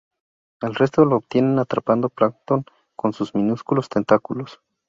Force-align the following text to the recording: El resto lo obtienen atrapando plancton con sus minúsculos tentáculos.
El 0.63 0.73
resto 0.73 1.05
lo 1.05 1.17
obtienen 1.17 1.59
atrapando 1.59 2.09
plancton 2.09 2.65
con 2.95 3.13
sus 3.13 3.35
minúsculos 3.35 3.87
tentáculos. 3.87 4.59